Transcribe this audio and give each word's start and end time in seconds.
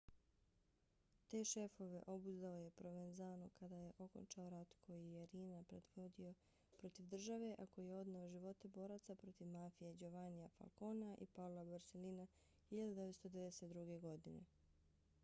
te 1.31 1.39
šefove 1.49 1.99
obuzdao 2.13 2.59
je 2.59 2.69
provenzano 2.77 3.49
kad 3.59 3.71
je 3.75 3.91
okončao 4.05 4.47
rat 4.53 4.73
koji 4.87 5.11
je 5.11 5.25
riina 5.33 5.59
predvodio 5.73 6.33
protiv 6.77 7.05
države 7.11 7.51
a 7.63 7.65
koji 7.75 7.87
je 7.87 7.95
odneo 7.95 8.27
živote 8.31 8.67
boraca 8.77 9.15
protiv 9.25 9.47
mafije 9.57 9.93
giovannija 9.99 10.47
falconea 10.57 11.11
i 11.27 11.27
paola 11.35 11.63
borsellina 11.73 12.25
1992. 12.71 13.99
godine 13.99 14.45